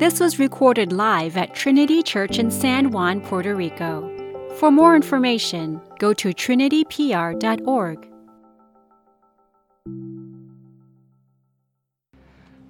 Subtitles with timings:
[0.00, 4.10] This was recorded live at Trinity Church in San Juan, Puerto Rico.
[4.56, 8.08] For more information, go to trinitypr.org.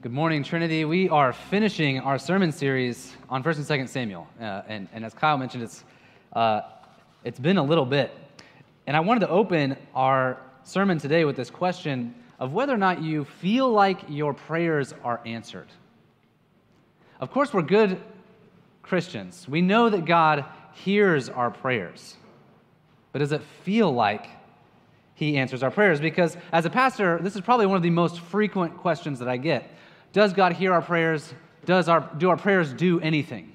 [0.02, 0.84] Good morning, Trinity.
[0.84, 4.26] We are finishing our sermon series on 1st and 2nd Samuel.
[4.40, 5.84] Uh, and, and, as Kyle mentioned, it's,
[6.32, 6.62] uh,
[7.22, 8.10] it's been a little bit.
[8.88, 13.00] And I wanted to open our sermon today with this question of whether or not
[13.00, 15.68] you feel like your prayers are answered.
[17.20, 18.00] Of course, we're good
[18.82, 19.46] Christians.
[19.46, 22.16] We know that God hears our prayers.
[23.12, 24.26] But does it feel like
[25.14, 26.00] He answers our prayers?
[26.00, 29.36] Because as a pastor, this is probably one of the most frequent questions that I
[29.36, 29.70] get.
[30.12, 31.32] Does God hear our prayers?
[31.66, 33.54] Does our, do our prayers do anything?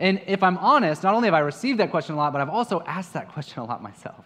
[0.00, 2.50] And if I'm honest, not only have I received that question a lot, but I've
[2.50, 4.24] also asked that question a lot myself.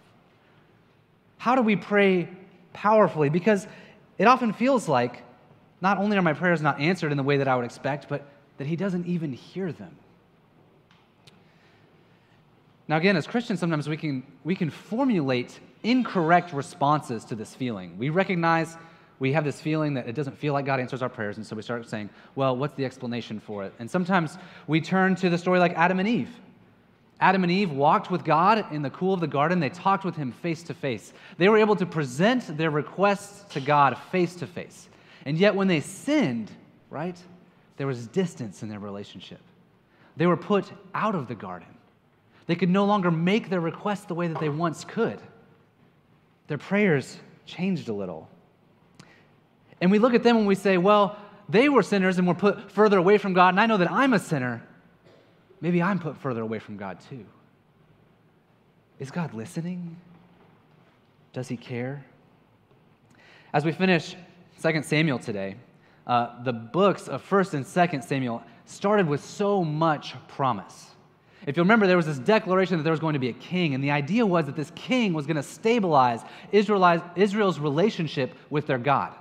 [1.37, 2.27] How do we pray
[2.73, 3.29] powerfully?
[3.29, 3.67] Because
[4.17, 5.23] it often feels like
[5.79, 8.27] not only are my prayers not answered in the way that I would expect, but
[8.59, 9.95] that He doesn't even hear them.
[12.89, 17.97] Now, again, as Christians, sometimes we can, we can formulate incorrect responses to this feeling.
[17.97, 18.77] We recognize
[19.17, 21.55] we have this feeling that it doesn't feel like God answers our prayers, and so
[21.55, 23.73] we start saying, well, what's the explanation for it?
[23.79, 24.37] And sometimes
[24.67, 26.29] we turn to the story like Adam and Eve.
[27.21, 29.59] Adam and Eve walked with God in the cool of the garden.
[29.59, 31.13] They talked with Him face to face.
[31.37, 34.89] They were able to present their requests to God face to face.
[35.25, 36.51] And yet, when they sinned,
[36.89, 37.17] right,
[37.79, 39.39] there was distance in their relationship.
[40.17, 41.69] They were put out of the garden.
[42.45, 45.21] They could no longer make their requests the way that they once could.
[46.47, 48.27] Their prayers changed a little.
[49.79, 52.69] And we look at them and we say, well, they were sinners and were put
[52.69, 54.61] further away from God, and I know that I'm a sinner.
[55.61, 57.25] Maybe I'm put further away from God too.
[58.99, 59.95] Is God listening?
[61.31, 62.03] Does he care?
[63.53, 64.17] As we finish
[64.61, 65.55] 2 Samuel today,
[66.07, 70.87] uh, the books of 1st and 2nd Samuel started with so much promise.
[71.45, 73.73] If you remember, there was this declaration that there was going to be a king,
[73.73, 78.77] and the idea was that this king was going to stabilize Israel's relationship with their
[78.77, 79.15] God.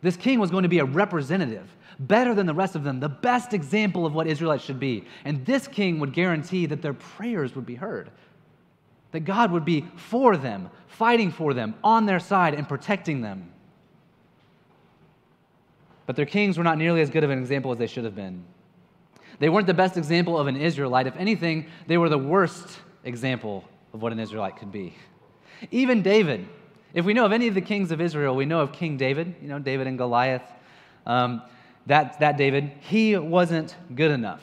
[0.00, 3.08] This king was going to be a representative, better than the rest of them, the
[3.08, 5.04] best example of what Israelites should be.
[5.24, 8.10] And this king would guarantee that their prayers would be heard,
[9.12, 13.52] that God would be for them, fighting for them, on their side, and protecting them.
[16.08, 18.14] But their kings were not nearly as good of an example as they should have
[18.14, 18.42] been.
[19.40, 21.06] They weren't the best example of an Israelite.
[21.06, 24.94] If anything, they were the worst example of what an Israelite could be.
[25.70, 26.48] Even David,
[26.94, 29.34] if we know of any of the kings of Israel, we know of King David,
[29.42, 30.50] you know, David and Goliath.
[31.04, 31.42] Um,
[31.84, 34.40] that, that David, he wasn't good enough.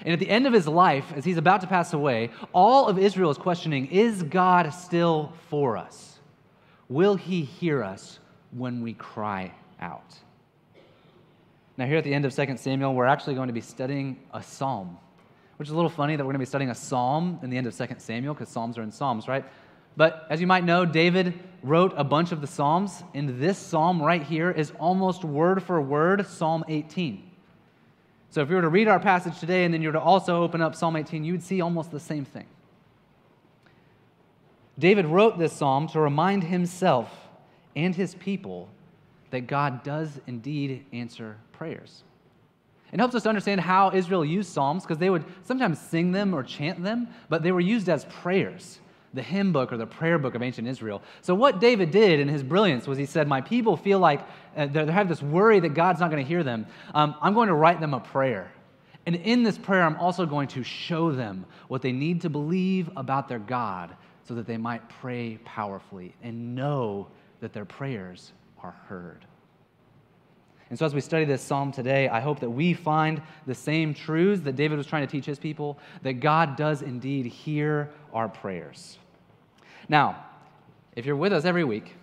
[0.00, 2.98] And at the end of his life, as he's about to pass away, all of
[2.98, 6.18] Israel is questioning Is God still for us?
[6.88, 8.18] Will he hear us
[8.50, 10.16] when we cry out?
[11.78, 14.42] Now, here at the end of 2 Samuel, we're actually going to be studying a
[14.42, 14.96] psalm,
[15.58, 17.58] which is a little funny that we're going to be studying a psalm in the
[17.58, 19.44] end of 2 Samuel because psalms are in psalms, right?
[19.96, 24.02] But as you might know, David wrote a bunch of the psalms, and this psalm
[24.02, 27.30] right here is almost word for word Psalm 18.
[28.30, 30.42] So if you were to read our passage today and then you were to also
[30.42, 32.46] open up Psalm 18, you would see almost the same thing.
[34.78, 37.10] David wrote this psalm to remind himself
[37.74, 38.68] and his people
[39.30, 42.02] that God does indeed answer prayers.
[42.92, 46.34] It helps us to understand how Israel used psalms because they would sometimes sing them
[46.34, 48.78] or chant them, but they were used as prayers,
[49.12, 51.02] the hymn book or the prayer book of ancient Israel.
[51.20, 54.20] So, what David did in his brilliance was he said, My people feel like
[54.56, 56.66] uh, they have this worry that God's not going to hear them.
[56.94, 58.52] Um, I'm going to write them a prayer.
[59.04, 62.90] And in this prayer, I'm also going to show them what they need to believe
[62.96, 67.06] about their God so that they might pray powerfully and know
[67.40, 68.32] that their prayers
[68.66, 69.24] are heard.
[70.68, 73.94] And so, as we study this psalm today, I hope that we find the same
[73.94, 78.28] truths that David was trying to teach his people that God does indeed hear our
[78.28, 78.98] prayers.
[79.88, 80.24] Now,
[80.96, 81.94] if you're with us every week,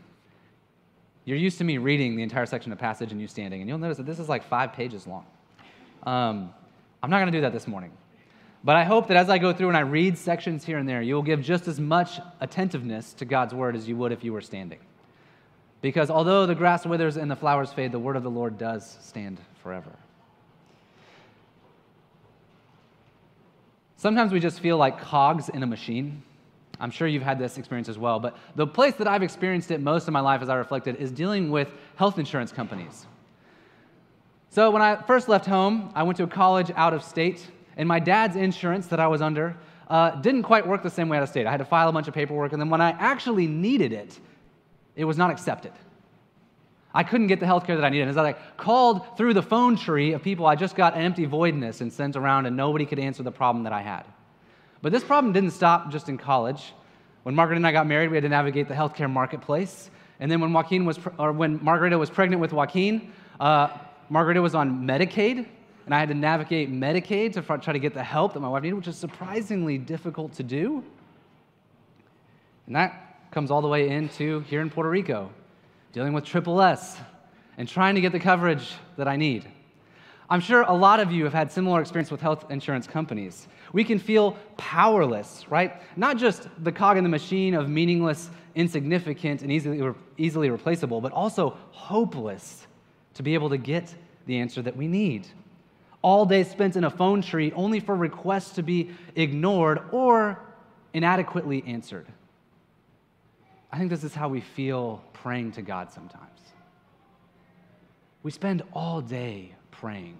[1.25, 3.80] you're used to me reading the entire section of passage and you standing, and you'll
[3.80, 5.25] notice that this is like five pages long.
[6.04, 6.54] Um,
[7.01, 7.92] I'm not going to do that this morning.
[8.63, 11.01] But I hope that as I go through and I read sections here and there,
[11.01, 14.31] you will give just as much attentiveness to God's word as you would if you
[14.31, 14.80] were standing.
[15.83, 18.97] Because although the grass withers and the flowers fade, the word of the Lord does
[19.01, 19.91] stand forever.
[23.97, 26.24] Sometimes we just feel like cogs in a machine.
[26.80, 29.81] I'm sure you've had this experience as well, but the place that I've experienced it
[29.81, 33.06] most of my life as I reflected is dealing with health insurance companies.
[34.51, 37.45] So when I first left home, I went to a college out of state,
[37.75, 39.57] and my dad's insurance that I was under
[39.89, 41.45] uh, didn't quite work the same way out of state.
[41.45, 44.18] I had to file a bunch of paperwork, and then when I actually needed it,
[44.95, 45.72] it was not accepted.
[46.94, 48.07] I couldn't get the health care that I needed.
[48.07, 51.25] As I like called through the phone tree of people, I just got an empty
[51.25, 54.04] voidness and sent around, and nobody could answer the problem that I had.
[54.81, 56.74] But this problem didn't stop just in college.
[57.24, 59.90] When Margaret and I got married, we had to navigate the healthcare marketplace.
[60.19, 63.69] And then when Joaquin was, or when Margarita was pregnant with Joaquin, uh,
[64.10, 65.48] Margarita was on Medicaid,
[65.86, 68.62] and I had to navigate Medicaid to try to get the help that my wife
[68.62, 70.84] needed, which is surprisingly difficult to do.
[72.68, 75.31] And that comes all the way into here in Puerto Rico
[75.91, 76.97] dealing with Triple S,
[77.57, 79.47] and trying to get the coverage that I need.
[80.30, 83.47] I'm sure a lot of you have had similar experience with health insurance companies.
[83.74, 85.81] We can feel powerless, right?
[85.95, 91.12] Not just the cog in the machine of meaningless, insignificant, and easily, easily replaceable, but
[91.12, 92.65] also hopeless
[93.13, 93.94] to be able to get
[94.25, 95.27] the answer that we need.
[96.01, 100.39] All day spent in a phone tree only for requests to be ignored or
[100.94, 102.07] inadequately answered.
[103.74, 106.40] I think this is how we feel praying to God sometimes.
[108.22, 110.16] We spend all day praying,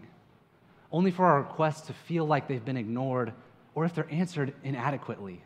[0.92, 3.32] only for our requests to feel like they've been ignored
[3.76, 5.44] or if they're answered inadequately.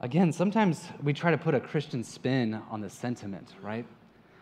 [0.00, 3.86] Again, sometimes we try to put a Christian spin on the sentiment, right?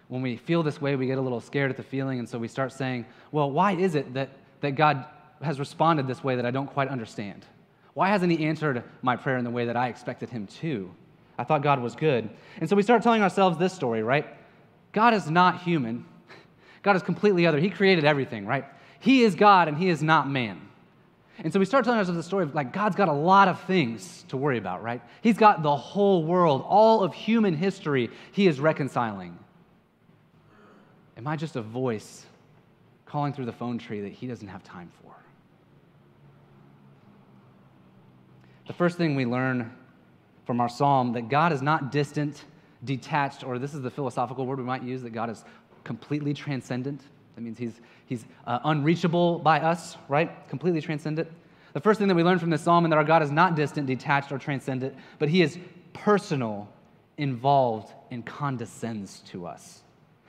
[0.08, 2.36] When we feel this way, we get a little scared at the feeling, and so
[2.36, 4.30] we start saying, well, why is it that,
[4.60, 5.06] that God
[5.40, 7.46] has responded this way that I don't quite understand?
[7.94, 10.92] Why hasn't He answered my prayer in the way that I expected Him to?
[11.38, 12.28] I thought God was good.
[12.60, 14.26] And so we start telling ourselves this story, right?
[14.92, 16.04] God is not human.
[16.82, 17.58] God is completely other.
[17.58, 18.64] He created everything, right?
[19.00, 20.60] He is God and he is not man.
[21.38, 23.60] And so we start telling ourselves the story of like God's got a lot of
[23.62, 25.02] things to worry about, right?
[25.20, 29.36] He's got the whole world, all of human history, he is reconciling.
[31.16, 32.26] Am I just a voice
[33.06, 35.14] calling through the phone tree that he doesn't have time for?
[38.66, 39.72] The first thing we learn
[40.46, 42.44] from our psalm that God is not distant,
[42.84, 45.44] detached, or this is the philosophical word we might use, that God is
[45.84, 47.02] completely transcendent.
[47.34, 50.48] That means he's, he's uh, unreachable by us, right?
[50.48, 51.28] Completely transcendent.
[51.72, 53.56] The first thing that we learn from this psalm is that our God is not
[53.56, 55.58] distant, detached, or transcendent, but he is
[55.92, 56.68] personal,
[57.18, 59.82] involved, and condescends to us.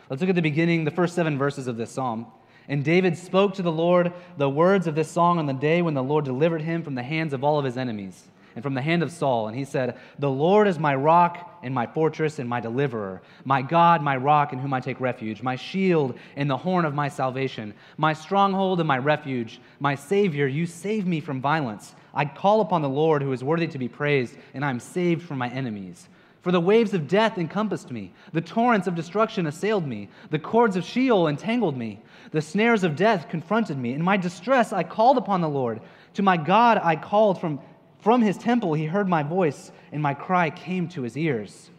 [0.10, 2.28] Let's look at the beginning, the first seven verses of this psalm.
[2.68, 5.94] And David spoke to the Lord the words of this song on the day when
[5.94, 8.24] the Lord delivered him from the hands of all of his enemies
[8.56, 9.48] and from the hand of Saul.
[9.48, 13.62] And he said, The Lord is my rock and my fortress and my deliverer, my
[13.62, 17.10] God, my rock in whom I take refuge, my shield and the horn of my
[17.10, 21.94] salvation, my stronghold and my refuge, my Savior, you save me from violence.
[22.14, 25.24] I call upon the Lord who is worthy to be praised, and I am saved
[25.24, 26.08] from my enemies.
[26.42, 30.76] For the waves of death encompassed me, the torrents of destruction assailed me, the cords
[30.76, 32.02] of Sheol entangled me,
[32.36, 33.94] the snares of death confronted me.
[33.94, 35.80] In my distress, I called upon the Lord.
[36.16, 37.62] To my God, I called from
[38.00, 41.72] from his temple, he heard my voice, and my cry came to his ears.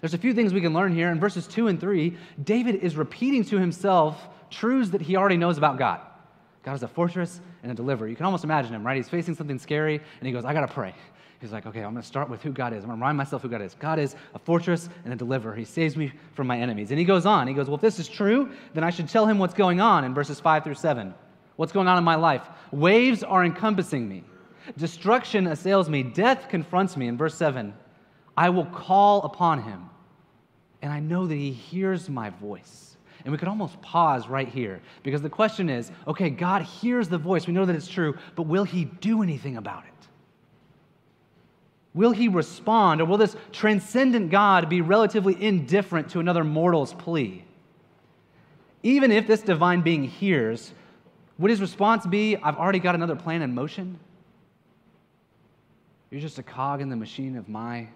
[0.00, 1.10] There's a few things we can learn here.
[1.10, 5.58] In verses 2 and 3, David is repeating to himself truths that he already knows
[5.58, 6.00] about God.
[6.62, 8.06] God is a fortress and a deliverer.
[8.06, 8.96] You can almost imagine him, right?
[8.96, 10.94] He's facing something scary, and he goes, I got to pray.
[11.40, 12.84] He's like, okay, I'm going to start with who God is.
[12.84, 13.74] I'm going to remind myself who God is.
[13.74, 15.54] God is a fortress and a deliverer.
[15.54, 16.90] He saves me from my enemies.
[16.90, 17.46] And he goes on.
[17.46, 20.04] He goes, well, if this is true, then I should tell him what's going on
[20.04, 21.14] in verses 5 through 7.
[21.56, 22.42] What's going on in my life?
[22.72, 24.24] Waves are encompassing me.
[24.78, 27.06] Destruction assails me, death confronts me.
[27.08, 27.74] In verse 7,
[28.36, 29.88] I will call upon him,
[30.82, 32.96] and I know that he hears my voice.
[33.24, 37.16] And we could almost pause right here because the question is okay, God hears the
[37.16, 37.46] voice.
[37.46, 39.93] We know that it's true, but will he do anything about it?
[41.94, 47.44] Will he respond, or will this transcendent God be relatively indifferent to another mortal's plea?
[48.82, 50.72] Even if this divine being hears,
[51.38, 53.98] would his response be, I've already got another plan in motion?
[56.10, 57.88] You're just a cog in the machine of my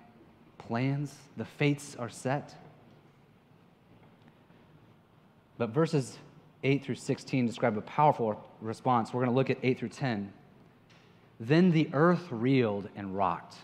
[0.58, 1.14] plans.
[1.36, 2.54] The fates are set.
[5.56, 6.18] But verses
[6.62, 9.12] 8 through 16 describe a powerful response.
[9.12, 10.32] We're going to look at 8 through 10.
[11.40, 13.56] Then the earth reeled and rocked.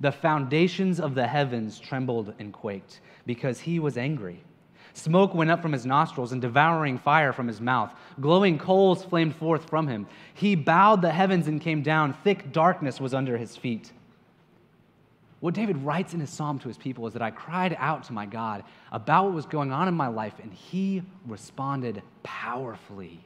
[0.00, 4.42] The foundations of the heavens trembled and quaked because he was angry.
[4.94, 7.92] Smoke went up from his nostrils and devouring fire from his mouth.
[8.20, 10.06] Glowing coals flamed forth from him.
[10.34, 12.14] He bowed the heavens and came down.
[12.24, 13.92] Thick darkness was under his feet.
[15.40, 18.12] What David writes in his psalm to his people is that I cried out to
[18.12, 23.20] my God about what was going on in my life, and he responded powerfully.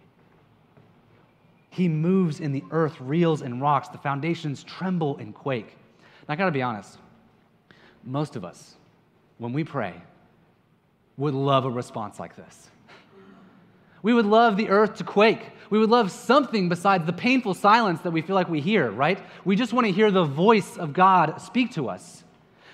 [1.71, 5.79] He moves in the earth reels and rocks, the foundations tremble and quake.
[6.29, 6.99] I gotta be honest,
[8.05, 8.75] most of us,
[9.39, 9.95] when we pray,
[11.17, 12.71] would love a response like this.
[14.03, 15.51] We would love the earth to quake.
[15.71, 19.19] We would love something besides the painful silence that we feel like we hear, right?
[19.45, 22.25] We just want to hear the voice of God speak to us.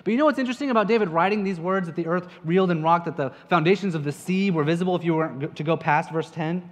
[0.05, 2.83] But you know what's interesting about David writing these words that the earth reeled and
[2.83, 6.11] rocked, that the foundations of the sea were visible if you were to go past
[6.11, 6.69] verse 10?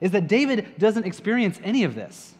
[0.00, 2.34] Is that David doesn't experience any of this.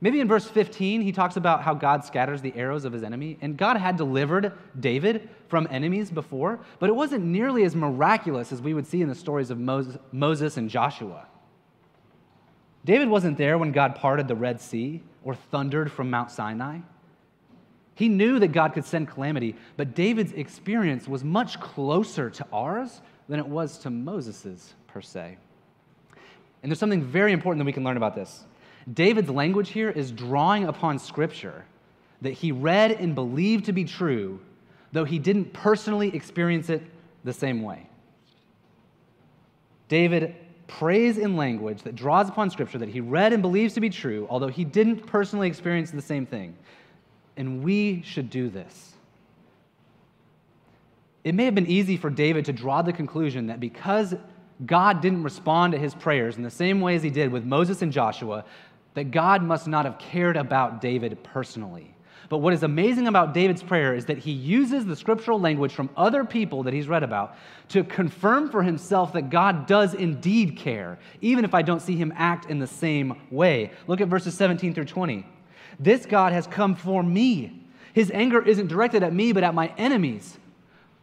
[0.00, 3.36] Maybe in verse 15, he talks about how God scatters the arrows of his enemy.
[3.40, 8.62] And God had delivered David from enemies before, but it wasn't nearly as miraculous as
[8.62, 11.26] we would see in the stories of Moses and Joshua.
[12.84, 16.78] David wasn't there when God parted the Red Sea or thundered from Mount Sinai.
[17.96, 23.00] He knew that God could send calamity, but David's experience was much closer to ours
[23.28, 25.36] than it was to Moses's, per se.
[26.62, 28.44] And there's something very important that we can learn about this.
[28.94, 31.64] David's language here is drawing upon scripture
[32.22, 34.40] that he read and believed to be true,
[34.92, 36.82] though he didn't personally experience it
[37.24, 37.88] the same way.
[39.88, 40.34] David
[40.66, 44.26] prays in language that draws upon scripture that he read and believes to be true,
[44.30, 46.56] although he didn't personally experience the same thing.
[47.36, 48.94] And we should do this.
[51.24, 54.14] It may have been easy for David to draw the conclusion that because
[54.66, 57.82] God didn't respond to his prayers in the same way as he did with Moses
[57.82, 58.44] and Joshua,
[58.98, 61.94] that God must not have cared about David personally.
[62.28, 65.88] But what is amazing about David's prayer is that he uses the scriptural language from
[65.96, 67.36] other people that he's read about
[67.68, 72.12] to confirm for himself that God does indeed care, even if I don't see him
[72.16, 73.70] act in the same way.
[73.86, 75.24] Look at verses 17 through 20.
[75.78, 77.62] This God has come for me.
[77.92, 80.38] His anger isn't directed at me, but at my enemies.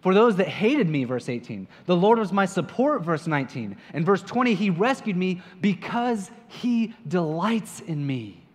[0.06, 1.68] For those that hated me, verse 18.
[1.88, 3.76] The Lord was my support, verse 19.
[3.92, 8.46] And verse 20, He rescued me because He delights in me.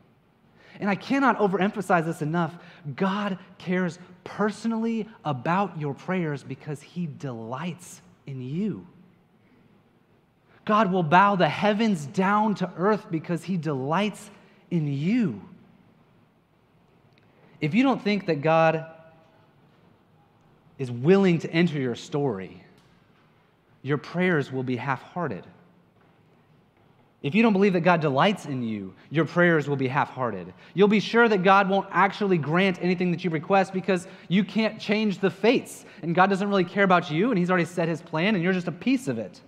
[0.79, 2.55] And I cannot overemphasize this enough.
[2.95, 8.87] God cares personally about your prayers because He delights in you.
[10.65, 14.31] God will bow the heavens down to earth because He delights
[14.71, 15.43] in you.
[17.61, 18.87] If you don't think that God
[20.81, 22.65] is willing to enter your story,
[23.83, 25.47] your prayers will be half hearted.
[27.23, 30.55] If you don't believe that God delights in you, your prayers will be half hearted.
[30.73, 34.81] You'll be sure that God won't actually grant anything that you request because you can't
[34.81, 35.85] change the fates.
[36.01, 38.55] And God doesn't really care about you, and He's already set His plan, and you're
[38.55, 39.39] just a piece of it.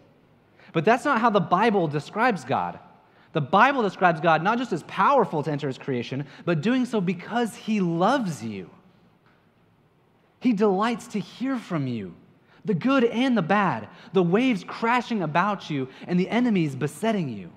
[0.75, 2.79] But that's not how the Bible describes God.
[3.33, 7.01] The Bible describes God not just as powerful to enter His creation, but doing so
[7.01, 8.69] because He loves you.
[10.43, 12.15] He delights to hear from you
[12.65, 17.51] the good and the bad, the waves crashing about you, and the enemies besetting you.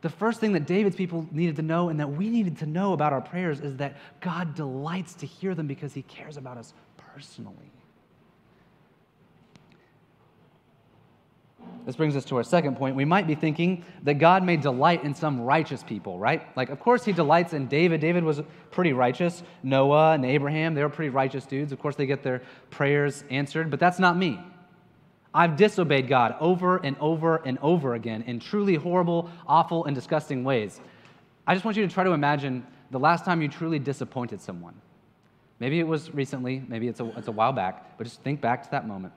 [0.00, 2.92] The first thing that David's people needed to know and that we needed to know
[2.92, 6.74] about our prayers is that God delights to hear them because he cares about us
[6.96, 7.72] personally.
[11.86, 12.96] This brings us to our second point.
[12.96, 16.44] We might be thinking that God may delight in some righteous people, right?
[16.56, 18.00] Like, of course, he delights in David.
[18.00, 18.40] David was
[18.70, 19.42] pretty righteous.
[19.62, 21.72] Noah and Abraham, they were pretty righteous dudes.
[21.72, 24.40] Of course, they get their prayers answered, but that's not me.
[25.34, 30.44] I've disobeyed God over and over and over again in truly horrible, awful, and disgusting
[30.44, 30.80] ways.
[31.46, 34.74] I just want you to try to imagine the last time you truly disappointed someone.
[35.58, 38.62] Maybe it was recently, maybe it's a, it's a while back, but just think back
[38.62, 39.12] to that moment.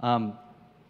[0.00, 0.38] Um,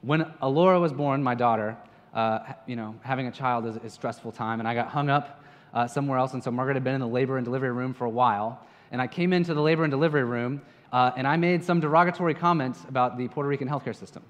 [0.03, 1.77] when Alora was born, my daughter,
[2.15, 5.43] uh, you know, having a child is, a stressful time, and I got hung up
[5.75, 8.05] uh, somewhere else, and so Margaret had been in the labor and delivery room for
[8.05, 10.63] a while, and I came into the labor and delivery room,
[10.93, 14.23] uh, and I made some derogatory comments about the Puerto Rican healthcare system.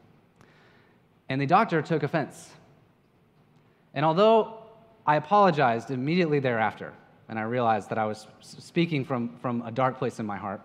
[1.28, 2.50] And the doctor took offense.
[3.94, 4.58] And although
[5.06, 6.92] I apologized immediately thereafter,
[7.28, 10.60] and I realized that I was speaking from, from a dark place in my heart,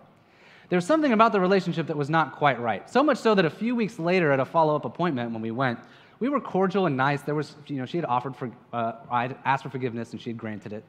[0.72, 2.88] there was something about the relationship that was not quite right.
[2.88, 5.50] So much so that a few weeks later, at a follow up appointment when we
[5.50, 5.78] went,
[6.18, 7.20] we were cordial and nice.
[7.20, 10.30] There was, you know, she had offered for, uh, I asked for forgiveness and she
[10.30, 10.82] had granted it,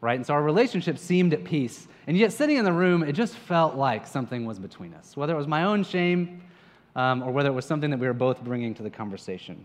[0.00, 0.16] right?
[0.16, 1.86] And so our relationship seemed at peace.
[2.08, 5.34] And yet, sitting in the room, it just felt like something was between us, whether
[5.34, 6.42] it was my own shame
[6.96, 9.64] um, or whether it was something that we were both bringing to the conversation.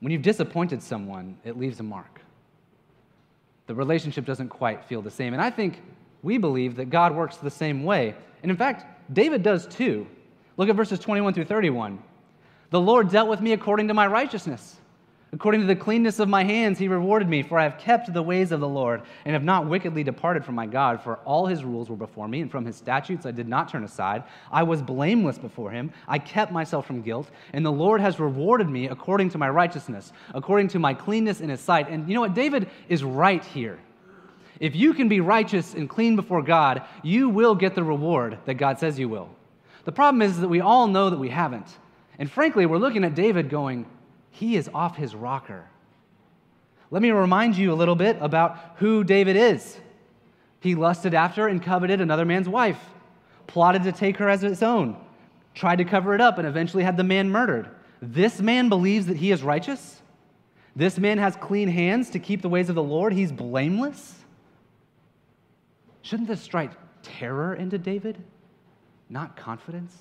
[0.00, 2.20] When you've disappointed someone, it leaves a mark.
[3.68, 5.34] The relationship doesn't quite feel the same.
[5.34, 5.80] And I think
[6.22, 8.14] we believe that God works the same way.
[8.42, 10.06] And in fact, David does too.
[10.56, 12.02] Look at verses 21 through 31.
[12.70, 14.76] The Lord dealt with me according to my righteousness.
[15.34, 18.22] According to the cleanness of my hands, he rewarded me, for I have kept the
[18.22, 21.64] ways of the Lord, and have not wickedly departed from my God, for all his
[21.64, 24.24] rules were before me, and from his statutes I did not turn aside.
[24.50, 25.90] I was blameless before him.
[26.06, 30.12] I kept myself from guilt, and the Lord has rewarded me according to my righteousness,
[30.34, 31.88] according to my cleanness in his sight.
[31.88, 32.34] And you know what?
[32.34, 33.78] David is right here.
[34.60, 38.54] If you can be righteous and clean before God, you will get the reward that
[38.54, 39.28] God says you will.
[39.84, 41.66] The problem is that we all know that we haven't.
[42.18, 43.86] And frankly, we're looking at David going,
[44.30, 45.64] he is off his rocker.
[46.90, 49.78] Let me remind you a little bit about who David is.
[50.60, 52.78] He lusted after and coveted another man's wife,
[53.46, 54.96] plotted to take her as his own,
[55.54, 57.68] tried to cover it up, and eventually had the man murdered.
[58.00, 60.00] This man believes that he is righteous?
[60.76, 63.12] This man has clean hands to keep the ways of the Lord?
[63.12, 64.21] He's blameless?
[66.02, 68.18] Shouldn't this strike terror into David,
[69.08, 69.96] not confidence?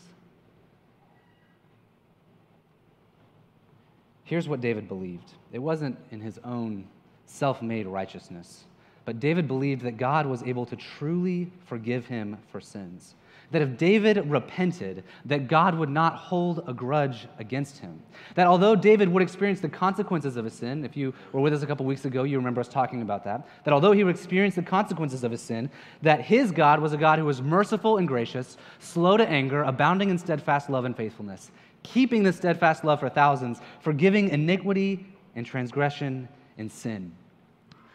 [4.24, 6.88] Here's what David believed it wasn't in his own
[7.26, 8.64] self made righteousness,
[9.06, 13.16] but David believed that God was able to truly forgive him for sins.
[13.52, 18.02] That if David repented, that God would not hold a grudge against him.
[18.36, 21.62] That although David would experience the consequences of his sin, if you were with us
[21.62, 24.56] a couple weeks ago, you remember us talking about that, that although he would experience
[24.56, 25.70] the consequences of his sin,
[26.02, 30.10] that his God was a God who was merciful and gracious, slow to anger, abounding
[30.10, 31.52] in steadfast love and faithfulness,
[31.84, 35.06] keeping the steadfast love for thousands, forgiving iniquity
[35.36, 37.12] and transgression and sin.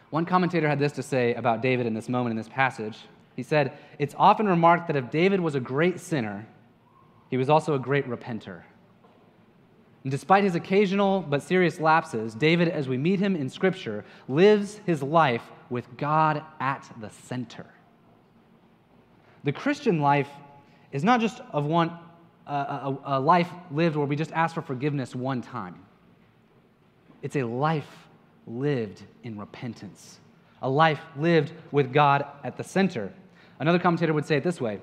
[0.09, 2.97] One commentator had this to say about David in this moment in this passage.
[3.37, 6.45] He said, It's often remarked that if David was a great sinner,
[7.29, 8.63] he was also a great repenter.
[10.03, 14.81] And despite his occasional but serious lapses, David, as we meet him in Scripture, lives
[14.85, 17.65] his life with God at the center.
[19.43, 20.29] The Christian life
[20.91, 21.97] is not just of one
[22.47, 25.75] a, a, a life lived where we just ask for forgiveness one time.
[27.21, 28.07] It's a life
[28.45, 30.19] lived in repentance,
[30.61, 33.11] a life lived with God at the center.
[33.59, 34.79] Another commentator would say it this way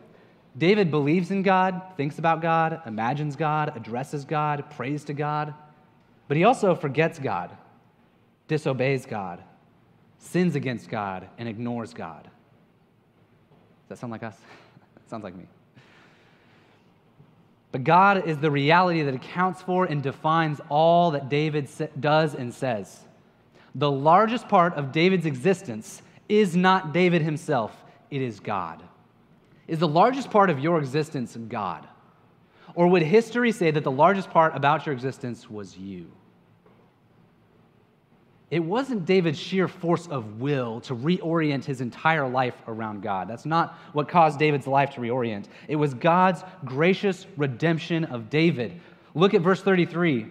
[0.56, 5.54] David believes in God, thinks about God, imagines God, addresses God, prays to God,
[6.28, 7.50] but he also forgets God,
[8.48, 9.42] disobeys God,
[10.18, 12.24] sins against God, and ignores God.
[12.24, 14.36] Does that sound like us?
[15.08, 15.46] sounds like me.
[17.72, 22.54] But God is the reality that accounts for and defines all that David does and
[22.54, 23.00] says.
[23.74, 27.83] The largest part of David's existence is not David himself,
[28.14, 28.80] it is God.
[29.66, 31.88] Is the largest part of your existence God?
[32.76, 36.06] Or would history say that the largest part about your existence was you?
[38.52, 43.26] It wasn't David's sheer force of will to reorient his entire life around God.
[43.26, 45.46] That's not what caused David's life to reorient.
[45.66, 48.80] It was God's gracious redemption of David.
[49.12, 50.26] Look at verse 33.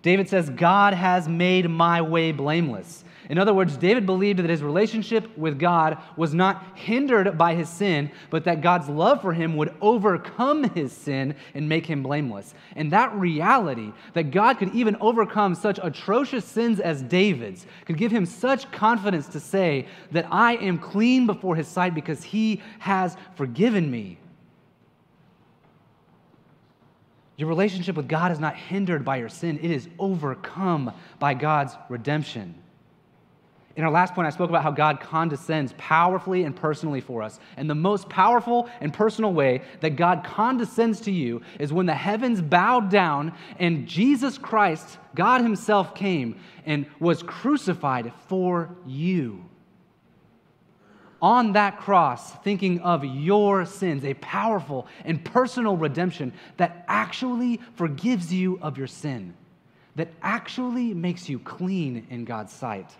[0.00, 3.04] David says, God has made my way blameless.
[3.30, 7.68] In other words, David believed that his relationship with God was not hindered by his
[7.68, 12.52] sin, but that God's love for him would overcome his sin and make him blameless.
[12.74, 18.10] And that reality, that God could even overcome such atrocious sins as David's, could give
[18.10, 23.16] him such confidence to say that I am clean before his sight because he has
[23.36, 24.18] forgiven me.
[27.36, 31.76] Your relationship with God is not hindered by your sin, it is overcome by God's
[31.88, 32.56] redemption.
[33.76, 37.38] In our last point, I spoke about how God condescends powerfully and personally for us.
[37.56, 41.94] And the most powerful and personal way that God condescends to you is when the
[41.94, 49.44] heavens bowed down and Jesus Christ, God Himself, came and was crucified for you.
[51.22, 58.32] On that cross, thinking of your sins, a powerful and personal redemption that actually forgives
[58.32, 59.34] you of your sin,
[59.96, 62.90] that actually makes you clean in God's sight.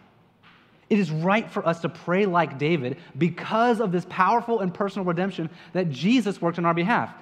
[0.91, 5.07] It is right for us to pray like David because of this powerful and personal
[5.07, 7.15] redemption that Jesus worked on our behalf.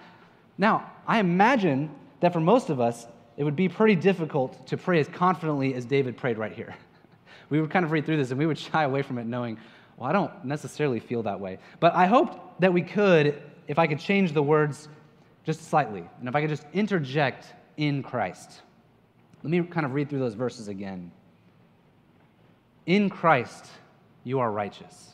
[0.57, 4.99] Now, I imagine that for most of us, it would be pretty difficult to pray
[4.99, 6.75] as confidently as David prayed right here.
[7.51, 9.57] We would kind of read through this and we would shy away from it knowing,
[9.97, 11.59] well, I don't necessarily feel that way.
[11.81, 14.89] But I hoped that we could, if I could change the words
[15.45, 18.61] just slightly, and if I could just interject in Christ.
[19.43, 21.11] Let me kind of read through those verses again.
[22.89, 23.67] In Christ,
[24.25, 25.11] you are righteous.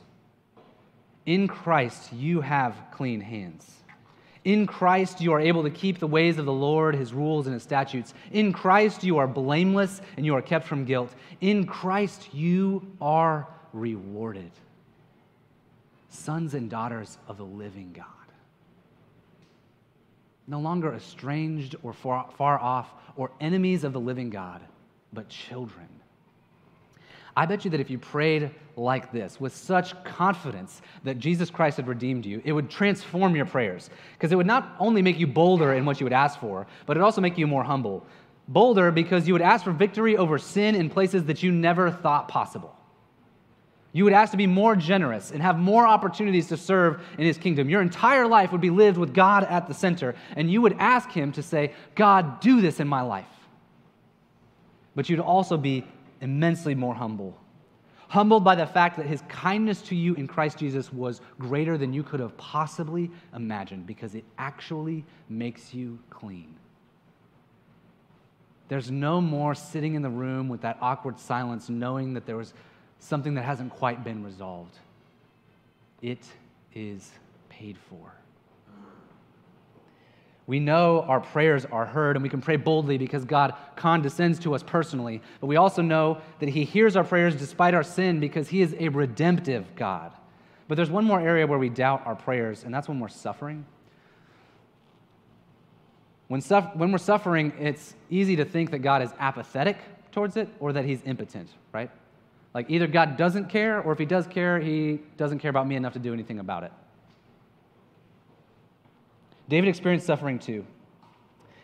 [1.26, 3.68] In Christ, you have clean hands.
[4.44, 7.54] In Christ, you are able to keep the ways of the Lord, his rules, and
[7.54, 8.14] his statutes.
[8.30, 11.12] In Christ, you are blameless and you are kept from guilt.
[11.40, 14.52] In Christ, you are rewarded.
[16.10, 18.06] Sons and daughters of the living God.
[20.46, 24.60] No longer estranged or far, off or enemies of the living God,
[25.12, 25.88] but children
[27.36, 31.76] I bet you that if you prayed like this, with such confidence that Jesus Christ
[31.76, 33.90] had redeemed you, it would transform your prayers.
[34.12, 36.96] Because it would not only make you bolder in what you would ask for, but
[36.96, 38.06] it also make you more humble.
[38.46, 42.28] Bolder because you would ask for victory over sin in places that you never thought
[42.28, 42.76] possible.
[43.92, 47.38] You would ask to be more generous and have more opportunities to serve in His
[47.38, 47.68] kingdom.
[47.68, 51.10] Your entire life would be lived with God at the center, and you would ask
[51.10, 53.28] Him to say, God, do this in my life.
[54.96, 55.84] But you'd also be
[56.24, 57.38] immensely more humble.
[58.08, 61.92] humbled by the fact that his kindness to you in Christ Jesus was greater than
[61.92, 66.54] you could have possibly imagined because it actually makes you clean.
[68.68, 72.54] There's no more sitting in the room with that awkward silence, knowing that there was
[73.00, 74.78] something that hasn't quite been resolved.
[76.00, 76.24] It
[76.74, 77.10] is
[77.48, 78.12] paid for.
[80.46, 84.54] We know our prayers are heard and we can pray boldly because God condescends to
[84.54, 85.22] us personally.
[85.40, 88.74] But we also know that He hears our prayers despite our sin because He is
[88.78, 90.12] a redemptive God.
[90.68, 93.64] But there's one more area where we doubt our prayers, and that's when we're suffering.
[96.28, 99.78] When, suff- when we're suffering, it's easy to think that God is apathetic
[100.12, 101.90] towards it or that He's impotent, right?
[102.54, 105.76] Like either God doesn't care, or if He does care, He doesn't care about me
[105.76, 106.72] enough to do anything about it.
[109.48, 110.64] David experienced suffering too.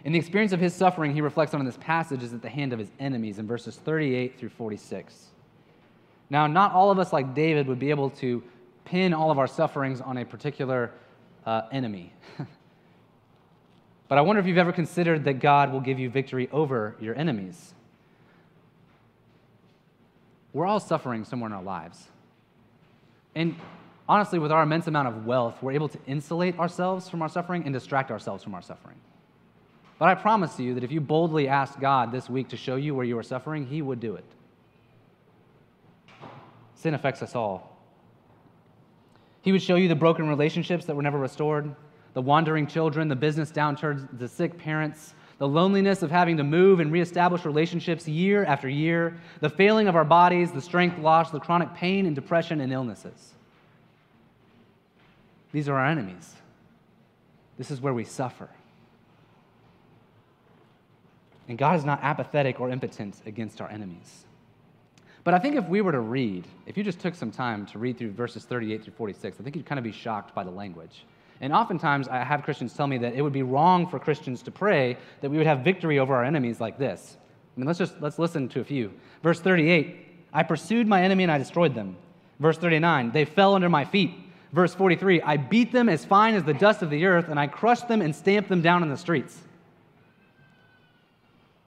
[0.04, 2.48] In the experience of his suffering, he reflects on in this passage is at the
[2.48, 5.26] hand of his enemies in verses 38 through 46.
[6.30, 8.42] Now, not all of us, like David, would be able to
[8.84, 10.92] pin all of our sufferings on a particular
[11.44, 12.12] uh, enemy.
[14.08, 17.14] but I wonder if you've ever considered that God will give you victory over your
[17.16, 17.74] enemies.
[20.52, 22.08] We're all suffering somewhere in our lives.
[23.34, 23.54] And
[24.10, 27.62] honestly, with our immense amount of wealth, we're able to insulate ourselves from our suffering
[27.64, 28.96] and distract ourselves from our suffering.
[30.00, 32.92] But I promise you that if you boldly asked God this week to show you
[32.92, 34.24] where you are suffering, He would do it.
[36.74, 37.78] Sin affects us all.
[39.42, 41.72] He would show you the broken relationships that were never restored,
[42.14, 46.80] the wandering children, the business downturns, the sick parents, the loneliness of having to move
[46.80, 51.38] and reestablish relationships year after year, the failing of our bodies, the strength lost, the
[51.38, 53.34] chronic pain and depression and illnesses.
[55.52, 56.34] These are our enemies.
[57.58, 58.48] This is where we suffer.
[61.48, 64.24] And God is not apathetic or impotent against our enemies.
[65.24, 67.78] But I think if we were to read, if you just took some time to
[67.78, 70.50] read through verses 38 through 46, I think you'd kind of be shocked by the
[70.50, 71.04] language.
[71.40, 74.50] And oftentimes I have Christians tell me that it would be wrong for Christians to
[74.50, 77.16] pray that we would have victory over our enemies like this.
[77.56, 78.92] I mean, let's just let's listen to a few.
[79.22, 79.96] Verse 38,
[80.32, 81.96] I pursued my enemy and I destroyed them.
[82.38, 84.14] Verse 39, they fell under my feet.
[84.52, 87.46] Verse 43 I beat them as fine as the dust of the earth, and I
[87.46, 89.38] crushed them and stamped them down in the streets.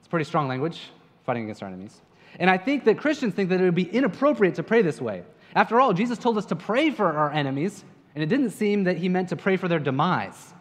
[0.00, 0.80] It's pretty strong language,
[1.24, 2.00] fighting against our enemies.
[2.38, 5.22] And I think that Christians think that it would be inappropriate to pray this way.
[5.54, 8.96] After all, Jesus told us to pray for our enemies, and it didn't seem that
[8.96, 10.52] he meant to pray for their demise.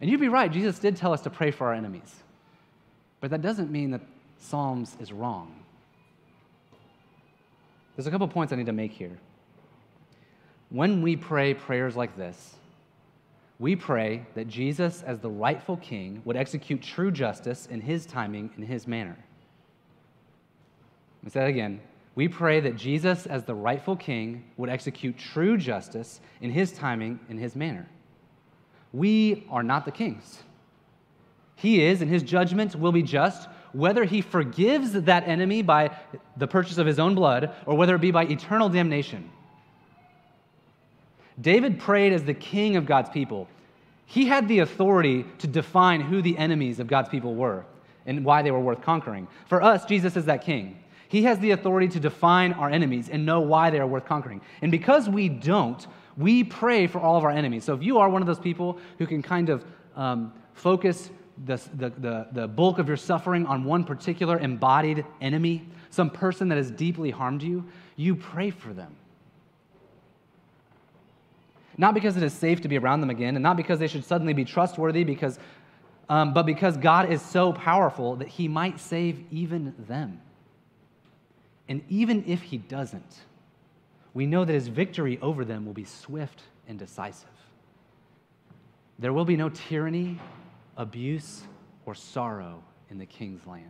[0.00, 2.14] And you'd be right, Jesus did tell us to pray for our enemies.
[3.20, 4.02] But that doesn't mean that
[4.38, 5.54] Psalms is wrong.
[7.96, 9.16] There's a couple points I need to make here.
[10.70, 12.54] When we pray prayers like this,
[13.58, 18.50] we pray that Jesus, as the rightful king, would execute true justice in his timing,
[18.56, 19.16] in his manner.
[21.22, 21.80] Let me say that again.
[22.14, 27.20] We pray that Jesus, as the rightful king, would execute true justice in his timing,
[27.28, 27.88] in his manner.
[28.92, 30.42] We are not the kings.
[31.54, 35.96] He is, and his judgment will be just, whether he forgives that enemy by
[36.36, 39.30] the purchase of his own blood or whether it be by eternal damnation.
[41.40, 43.48] David prayed as the king of God's people.
[44.06, 47.64] He had the authority to define who the enemies of God's people were
[48.06, 49.26] and why they were worth conquering.
[49.46, 50.78] For us, Jesus is that king.
[51.08, 54.40] He has the authority to define our enemies and know why they are worth conquering.
[54.62, 55.84] And because we don't,
[56.16, 57.64] we pray for all of our enemies.
[57.64, 61.10] So if you are one of those people who can kind of um, focus
[61.44, 66.48] the, the, the, the bulk of your suffering on one particular embodied enemy, some person
[66.48, 67.64] that has deeply harmed you,
[67.96, 68.94] you pray for them.
[71.78, 74.04] Not because it is safe to be around them again, and not because they should
[74.04, 75.38] suddenly be trustworthy, because,
[76.08, 80.20] um, but because God is so powerful that He might save even them.
[81.68, 83.16] And even if He doesn't,
[84.14, 87.28] we know that His victory over them will be swift and decisive.
[88.98, 90.18] There will be no tyranny,
[90.78, 91.42] abuse,
[91.84, 93.64] or sorrow in the king's land.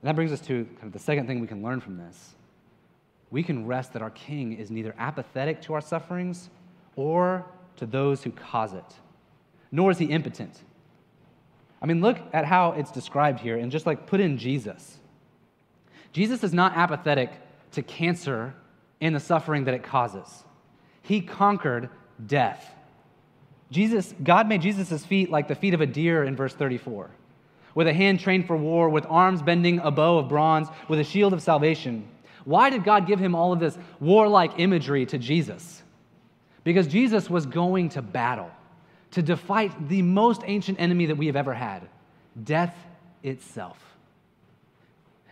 [0.00, 2.34] And that brings us to kind of the second thing we can learn from this
[3.32, 6.50] we can rest that our King is neither apathetic to our sufferings
[6.94, 7.44] or
[7.76, 8.84] to those who cause it,
[9.72, 10.62] nor is he impotent.
[11.80, 14.98] I mean, look at how it's described here and just like put in Jesus.
[16.12, 17.32] Jesus is not apathetic
[17.72, 18.54] to cancer
[19.00, 20.44] and the suffering that it causes.
[21.00, 21.88] He conquered
[22.24, 22.74] death.
[23.70, 27.10] Jesus, God made Jesus' feet like the feet of a deer in verse 34,
[27.74, 31.04] with a hand trained for war, with arms bending a bow of bronze, with a
[31.04, 32.06] shield of salvation.
[32.44, 35.82] Why did God give him all of this warlike imagery to Jesus?
[36.64, 38.50] Because Jesus was going to battle
[39.12, 41.88] to defeat the most ancient enemy that we have ever had
[42.44, 42.74] death
[43.22, 43.78] itself.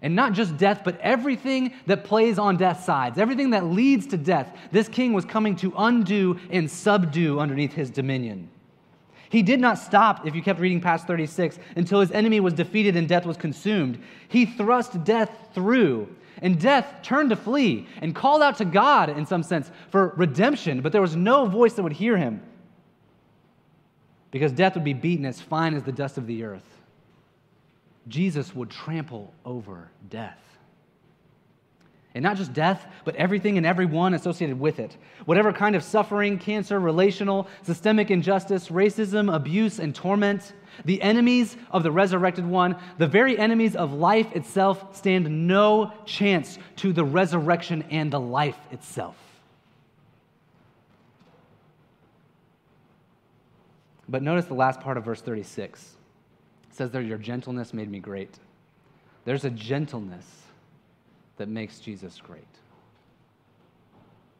[0.02, 4.16] And not just death, but everything that plays on death's sides, everything that leads to
[4.16, 8.48] death, this king was coming to undo and subdue underneath his dominion.
[9.28, 12.96] He did not stop, if you kept reading past 36, until his enemy was defeated
[12.96, 14.02] and death was consumed.
[14.28, 16.08] He thrust death through,
[16.42, 20.80] and death turned to flee and called out to God, in some sense, for redemption,
[20.80, 22.42] but there was no voice that would hear him
[24.30, 26.78] because death would be beaten as fine as the dust of the earth.
[28.08, 30.38] Jesus would trample over death.
[32.14, 34.96] And not just death, but everything and everyone associated with it.
[35.26, 40.52] Whatever kind of suffering, cancer, relational, systemic injustice, racism, abuse, and torment,
[40.84, 46.58] the enemies of the resurrected one, the very enemies of life itself, stand no chance
[46.76, 49.16] to the resurrection and the life itself.
[54.08, 55.80] But notice the last part of verse 36
[56.70, 58.36] It says there, Your gentleness made me great.
[59.24, 60.39] There's a gentleness
[61.40, 62.44] that makes Jesus great.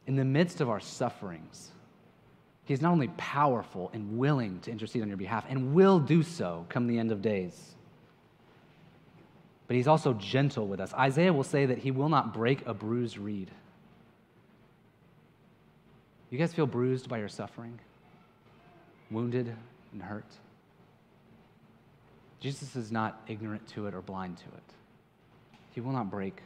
[0.07, 1.71] In the midst of our sufferings,
[2.67, 6.67] He's not only powerful and willing to intercede on your behalf, and will do so
[6.69, 7.75] come the end of days,
[9.67, 10.93] but He's also gentle with us.
[10.93, 13.51] Isaiah will say that He will not break a bruised reed.
[16.29, 17.81] You guys feel bruised by your suffering?
[19.11, 19.57] Wounded
[19.95, 20.31] and hurt?
[22.41, 24.75] Jesus is not ignorant to it or blind to it.
[25.71, 26.43] He will not break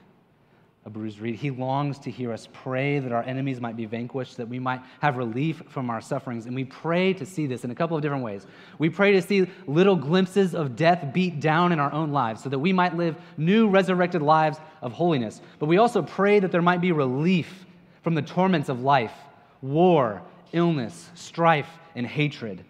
[0.86, 1.34] a bruised reed.
[1.34, 4.82] He longs to hear us pray that our enemies might be vanquished, that we might
[5.00, 6.44] have relief from our sufferings.
[6.44, 8.46] And we pray to see this in a couple of different ways.
[8.78, 12.50] We pray to see little glimpses of death beat down in our own lives so
[12.50, 15.40] that we might live new resurrected lives of holiness.
[15.58, 17.64] But we also pray that there might be relief
[18.02, 19.14] from the torments of life,
[19.62, 20.20] war,
[20.52, 22.62] illness, strife, and hatred.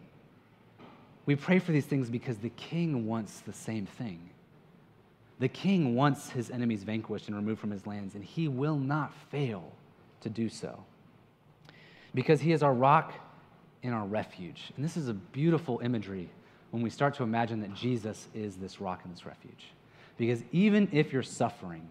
[1.27, 4.31] We pray for these things because the king wants the same thing.
[5.41, 9.13] The king wants his enemies vanquished and removed from his lands, and he will not
[9.31, 9.73] fail
[10.21, 10.85] to do so.
[12.15, 13.13] Because he is our rock
[13.83, 14.73] and our refuge.
[14.77, 16.31] And this is a beautiful imagery
[16.71, 19.67] when we start to imagine that Jesus is this rock and this refuge.
[20.17, 21.89] Because even if your suffering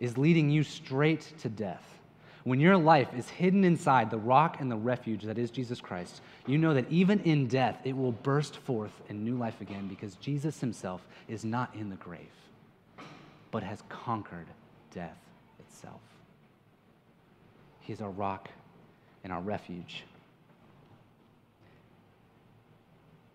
[0.00, 1.84] is leading you straight to death,
[2.44, 6.20] when your life is hidden inside the rock and the refuge that is Jesus Christ,
[6.46, 10.14] you know that even in death, it will burst forth in new life again because
[10.16, 12.20] Jesus himself is not in the grave,
[13.50, 14.46] but has conquered
[14.92, 15.18] death
[15.58, 16.00] itself.
[17.80, 18.48] He is our rock
[19.24, 20.04] and our refuge.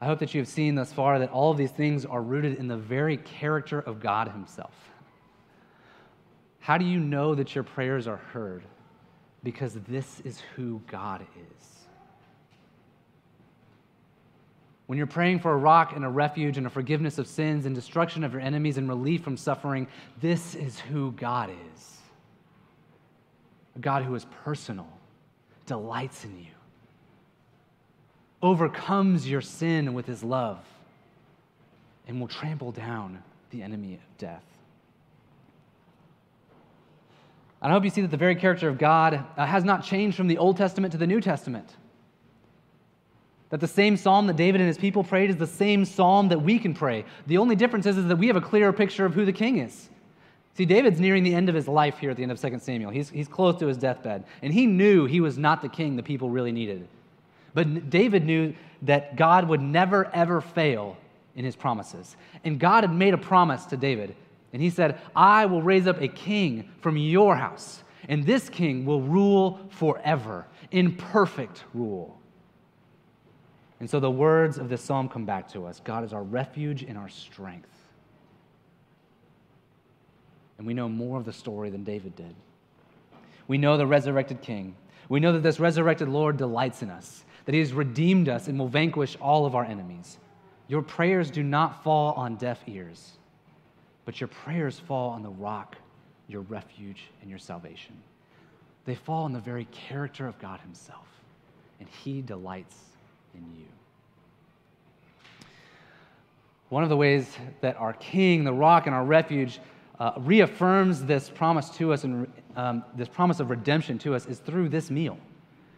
[0.01, 2.57] I hope that you have seen thus far that all of these things are rooted
[2.57, 4.73] in the very character of God Himself.
[6.59, 8.63] How do you know that your prayers are heard?
[9.43, 11.80] because this is who God is.
[14.91, 17.73] When you're praying for a rock and a refuge and a forgiveness of sins and
[17.73, 19.87] destruction of your enemies and relief from suffering,
[20.19, 21.97] this is who God is.
[23.77, 24.89] A God who is personal,
[25.65, 26.51] delights in you,
[28.41, 30.59] overcomes your sin with his love,
[32.05, 34.43] and will trample down the enemy of death.
[37.61, 40.27] I hope you see that the very character of God uh, has not changed from
[40.27, 41.77] the Old Testament to the New Testament.
[43.51, 46.41] That the same psalm that David and his people prayed is the same psalm that
[46.41, 47.05] we can pray.
[47.27, 49.59] The only difference is, is that we have a clearer picture of who the king
[49.59, 49.89] is.
[50.55, 52.91] See, David's nearing the end of his life here at the end of 2 Samuel.
[52.91, 56.03] He's, he's close to his deathbed, and he knew he was not the king the
[56.03, 56.87] people really needed.
[57.53, 60.97] But David knew that God would never, ever fail
[61.35, 62.15] in his promises.
[62.43, 64.15] And God had made a promise to David
[64.53, 68.85] and he said, I will raise up a king from your house, and this king
[68.85, 72.17] will rule forever in perfect rule.
[73.81, 76.83] And so the words of this psalm come back to us God is our refuge
[76.83, 77.67] and our strength.
[80.57, 82.33] And we know more of the story than David did.
[83.49, 84.75] We know the resurrected king.
[85.09, 88.57] We know that this resurrected Lord delights in us, that he has redeemed us and
[88.57, 90.17] will vanquish all of our enemies.
[90.69, 93.17] Your prayers do not fall on deaf ears
[94.05, 95.77] but your prayers fall on the rock,
[96.27, 97.95] your refuge, and your salvation.
[98.85, 101.07] They fall on the very character of God Himself,
[101.79, 102.75] and He delights
[103.33, 103.65] in you.
[106.69, 107.27] One of the ways
[107.61, 109.59] that our King, the rock, and our refuge
[109.99, 114.39] uh, reaffirms this promise to us and um, this promise of redemption to us is
[114.39, 115.17] through this meal.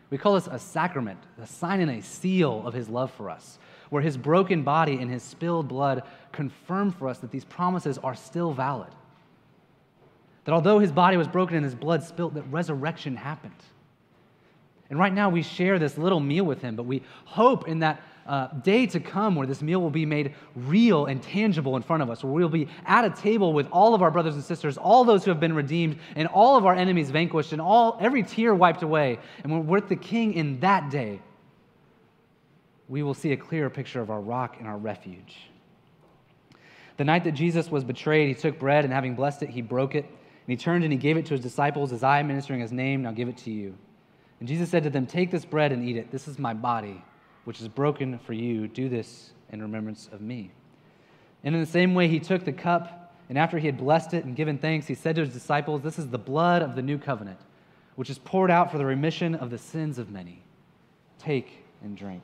[0.09, 3.57] We call this a sacrament, a sign and a seal of His love for us
[3.93, 8.15] where his broken body and his spilled blood confirm for us that these promises are
[8.15, 8.89] still valid.
[10.45, 13.53] That although his body was broken and his blood spilt, that resurrection happened.
[14.89, 18.01] And right now we share this little meal with him, but we hope in that
[18.25, 22.03] uh, day to come where this meal will be made real and tangible in front
[22.03, 24.77] of us, where we'll be at a table with all of our brothers and sisters,
[24.77, 28.23] all those who have been redeemed, and all of our enemies vanquished, and all every
[28.23, 29.19] tear wiped away.
[29.43, 31.21] And when we're with the King in that day,
[32.87, 35.35] we will see a clearer picture of our rock and our refuge.
[36.97, 39.95] The night that Jesus was betrayed, he took bread, and having blessed it, he broke
[39.95, 40.05] it.
[40.05, 43.01] And he turned and he gave it to his disciples as I, ministering his name,
[43.01, 43.75] now give it to you.
[44.43, 46.11] And Jesus said to them, Take this bread and eat it.
[46.11, 47.01] This is my body,
[47.45, 48.67] which is broken for you.
[48.67, 50.51] Do this in remembrance of me.
[51.45, 54.25] And in the same way, he took the cup, and after he had blessed it
[54.25, 56.97] and given thanks, he said to his disciples, This is the blood of the new
[56.97, 57.39] covenant,
[57.95, 60.43] which is poured out for the remission of the sins of many.
[61.19, 62.23] Take and drink.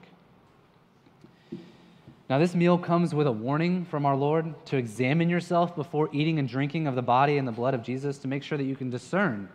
[2.30, 6.38] Now, this meal comes with a warning from our Lord to examine yourself before eating
[6.38, 8.76] and drinking of the body and the blood of Jesus to make sure that you
[8.76, 9.48] can discern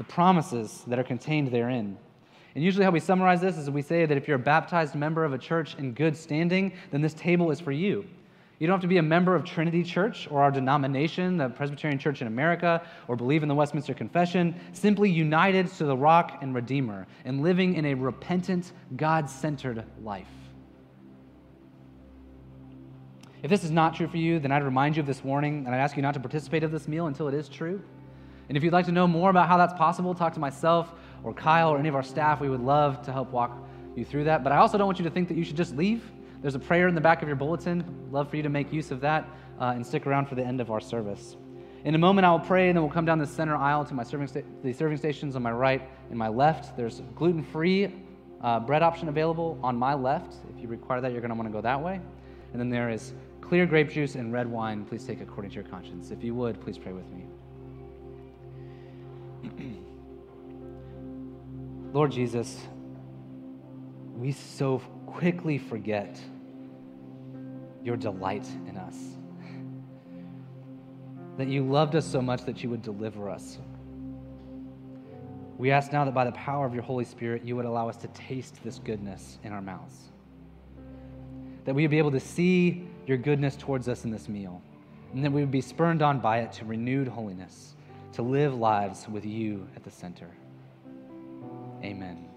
[0.00, 1.94] the promises that are contained therein.
[2.54, 5.26] And usually, how we summarize this is we say that if you're a baptized member
[5.26, 8.06] of a church in good standing, then this table is for you.
[8.58, 11.98] You don't have to be a member of Trinity Church or our denomination, the Presbyterian
[11.98, 14.58] Church in America, or believe in the Westminster Confession.
[14.72, 20.26] Simply united to the rock and Redeemer and living in a repentant, God centered life.
[23.42, 25.74] If this is not true for you, then I'd remind you of this warning and
[25.74, 27.82] I'd ask you not to participate of this meal until it is true.
[28.50, 31.32] And if you'd like to know more about how that's possible, talk to myself or
[31.32, 32.40] Kyle or any of our staff.
[32.40, 33.56] We would love to help walk
[33.94, 34.42] you through that.
[34.42, 36.02] But I also don't want you to think that you should just leave.
[36.42, 37.84] There's a prayer in the back of your bulletin.
[38.10, 39.24] Love for you to make use of that
[39.60, 41.36] uh, and stick around for the end of our service.
[41.84, 43.94] In a moment, I will pray, and then we'll come down the center aisle to
[43.94, 46.76] my serving sta- the serving stations on my right and my left.
[46.76, 47.94] There's gluten free
[48.42, 50.34] uh, bread option available on my left.
[50.52, 52.00] If you require that, you're going to want to go that way.
[52.50, 54.84] And then there is clear grape juice and red wine.
[54.86, 56.10] Please take according to your conscience.
[56.10, 57.26] If you would, please pray with me.
[61.92, 62.60] Lord Jesus,
[64.16, 66.20] we so quickly forget
[67.82, 68.96] your delight in us.
[71.38, 73.58] That you loved us so much that you would deliver us.
[75.56, 77.96] We ask now that by the power of your Holy Spirit, you would allow us
[77.98, 79.96] to taste this goodness in our mouths.
[81.64, 84.62] That we would be able to see your goodness towards us in this meal,
[85.12, 87.74] and that we would be spurned on by it to renewed holiness,
[88.12, 90.28] to live lives with you at the center.
[91.82, 92.29] Amen.